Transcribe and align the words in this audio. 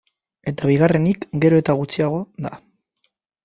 Eta 0.51 0.69
bigarrenik, 0.71 1.29
gero 1.45 1.61
eta 1.65 1.77
gutxiago 1.83 2.25
da. 2.47 2.53